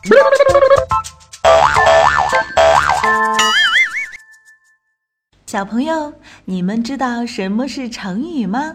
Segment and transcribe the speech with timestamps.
[5.44, 6.10] 小朋友，
[6.46, 8.74] 你们知道什么是成语吗？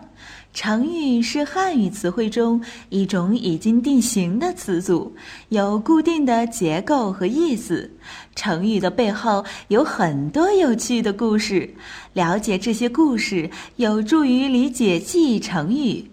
[0.53, 5.15] 成语是汉语词汇中一种已经定型的词组，
[5.49, 7.89] 有固定的结构和意思。
[8.35, 11.67] 成语的背后有很多有趣的故事，
[12.13, 16.07] 了解这些故事有助于理解记忆成语。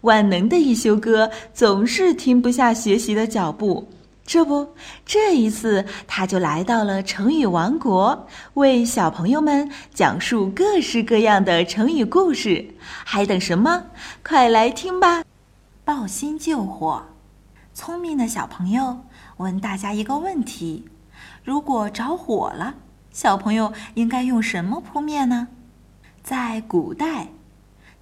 [0.00, 3.88] 万能的一休哥总是停不下学习的脚步。
[4.28, 4.74] 这不，
[5.06, 12.74] 这一次他就来到了成语王国，为小朋友们讲述各式各样的成语故事。
[13.06, 13.84] 还等什么？
[14.22, 15.24] 快来听吧！
[15.82, 17.02] 抱薪救火。
[17.72, 18.98] 聪明的小朋友
[19.38, 20.84] 问大家一个问题：
[21.42, 22.74] 如果着火了，
[23.10, 25.48] 小朋友应该用什么扑灭呢？
[26.22, 27.28] 在古代，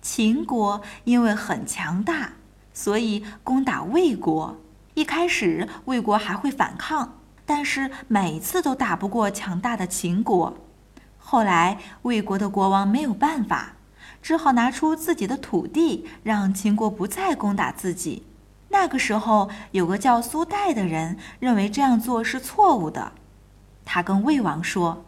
[0.02, 2.32] 秦国因为很强大，
[2.74, 4.56] 所以攻打魏国。
[4.96, 10.56] 一开始，魏国还会反抗，但是每次都打不过强大的秦国。
[11.18, 13.74] 后来，魏国的国王没有办法，
[14.22, 18.22] 只好拿出自己的土地，让秦国不再攻打自己。
[18.70, 23.12] 那个时候，有个叫苏代的人认为这样做是错误的。
[23.84, 25.04] 他跟魏王说：“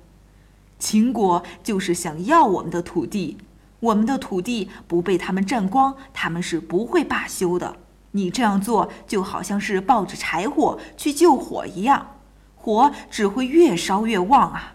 [0.78, 3.38] 秦国就是想要我们的土地，
[3.80, 7.74] 我们的土地不被他们占光，他们是不会罢休的。”
[8.12, 12.16] 你这样做就好像是抱着柴火去救火一样，
[12.56, 14.74] 火只会越烧越旺啊！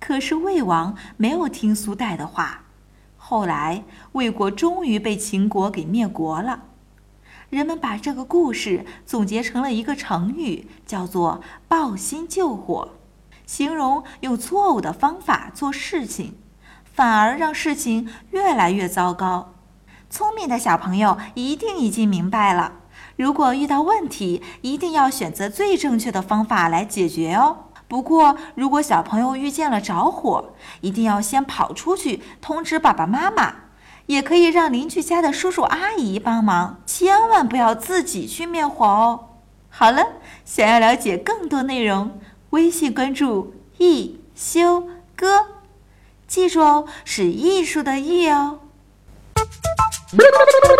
[0.00, 2.64] 可是魏王没有听苏代的话，
[3.16, 6.64] 后来魏国终于被秦国给灭国了。
[7.50, 12.90] 人们把这个故事总结成了一个成语，叫做“抱薪救火”，
[13.46, 16.34] 形容用错误的方法做事情，
[16.84, 19.54] 反而让事情越来越糟糕。
[20.10, 22.72] 聪明的小朋友一定已经明白了，
[23.16, 27.64] 如果遇到问题，一定要选择最正确的方法来解决哦。
[27.86, 33.54] 不过，如果小朋友遇见了着火，一定要先跑出去通知爸爸妈妈，
[34.06, 39.28] 也可以让邻居家的叔叔阿姨帮忙，千万不要自己去灭火哦。
[39.70, 40.06] 好了，
[40.44, 42.18] 想要了解更多内容，
[42.50, 45.46] 微信关注艺修哥，
[46.26, 48.60] 记住哦，是艺术的艺哦。
[50.10, 50.77] ¡Bum!